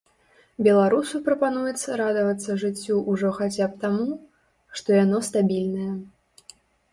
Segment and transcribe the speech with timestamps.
[0.67, 4.09] Беларусу прапануецца радавацца жыццю ўжо хаця б таму,
[4.81, 5.93] што яно стабільнае.